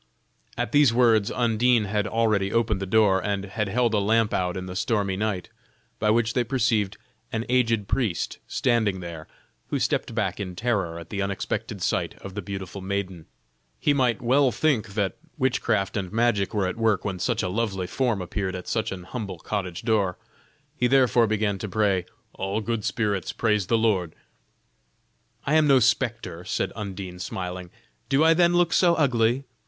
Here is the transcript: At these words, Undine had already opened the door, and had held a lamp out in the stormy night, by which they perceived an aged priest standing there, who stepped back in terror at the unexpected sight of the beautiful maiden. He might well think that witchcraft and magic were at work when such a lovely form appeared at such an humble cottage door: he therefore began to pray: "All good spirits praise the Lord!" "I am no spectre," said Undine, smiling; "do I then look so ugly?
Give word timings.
At 0.57 0.71
these 0.71 0.91
words, 0.91 1.29
Undine 1.29 1.85
had 1.85 2.07
already 2.07 2.51
opened 2.51 2.81
the 2.81 2.87
door, 2.87 3.23
and 3.23 3.45
had 3.45 3.67
held 3.69 3.93
a 3.93 3.99
lamp 3.99 4.33
out 4.33 4.57
in 4.57 4.65
the 4.65 4.75
stormy 4.75 5.15
night, 5.15 5.49
by 5.99 6.09
which 6.09 6.33
they 6.33 6.43
perceived 6.43 6.97
an 7.31 7.45
aged 7.49 7.87
priest 7.87 8.39
standing 8.47 8.99
there, 8.99 9.27
who 9.67 9.77
stepped 9.77 10.15
back 10.15 10.39
in 10.39 10.55
terror 10.55 10.97
at 10.97 11.11
the 11.11 11.21
unexpected 11.21 11.83
sight 11.83 12.15
of 12.19 12.33
the 12.33 12.41
beautiful 12.41 12.81
maiden. 12.81 13.27
He 13.79 13.93
might 13.93 14.23
well 14.23 14.51
think 14.51 14.95
that 14.95 15.17
witchcraft 15.37 15.95
and 15.95 16.11
magic 16.11 16.51
were 16.51 16.65
at 16.65 16.77
work 16.77 17.05
when 17.05 17.19
such 17.19 17.43
a 17.43 17.47
lovely 17.47 17.85
form 17.85 18.23
appeared 18.23 18.55
at 18.55 18.67
such 18.67 18.91
an 18.91 19.03
humble 19.03 19.37
cottage 19.37 19.83
door: 19.83 20.17
he 20.75 20.87
therefore 20.87 21.27
began 21.27 21.59
to 21.59 21.69
pray: 21.69 22.07
"All 22.33 22.59
good 22.59 22.83
spirits 22.83 23.31
praise 23.31 23.67
the 23.67 23.77
Lord!" 23.77 24.15
"I 25.45 25.53
am 25.53 25.67
no 25.67 25.77
spectre," 25.79 26.43
said 26.43 26.71
Undine, 26.75 27.19
smiling; 27.19 27.69
"do 28.09 28.23
I 28.23 28.33
then 28.33 28.55
look 28.55 28.73
so 28.73 28.95
ugly? 28.95 29.43